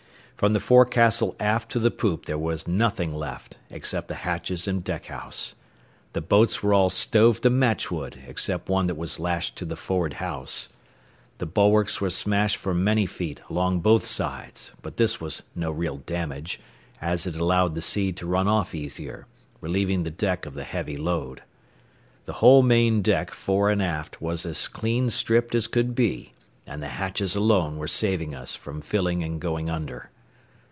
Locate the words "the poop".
1.77-2.25